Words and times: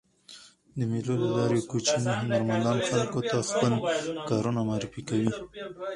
د 0.77 0.79
مېلو 0.91 1.13
له 1.21 1.27
لاري 1.37 1.61
کوچني 1.71 2.11
هنرمندان 2.21 2.77
خلکو 2.89 3.19
ته 3.29 3.37
خپل 3.49 3.71
کارونه 4.29 4.59
معرفي 4.69 5.01
کوي. 5.09 5.31